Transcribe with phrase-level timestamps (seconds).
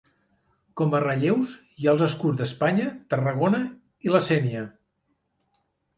[0.79, 3.61] Com a relleus hi ha els escuts d'Espanya, Tarragona
[4.09, 4.65] i la Sénia.